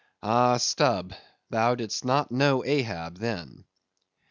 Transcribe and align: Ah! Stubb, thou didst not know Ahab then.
Ah! 0.23 0.57
Stubb, 0.57 1.13
thou 1.51 1.75
didst 1.75 2.03
not 2.05 2.31
know 2.31 2.65
Ahab 2.65 3.17
then. 3.19 3.65